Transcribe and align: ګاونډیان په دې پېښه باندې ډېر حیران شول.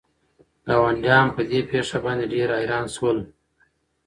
ګاونډیان 0.67 1.27
په 1.35 1.41
دې 1.49 1.59
پېښه 1.69 1.97
باندې 2.05 2.25
ډېر 2.33 2.49
حیران 2.59 2.85
شول. 2.95 3.17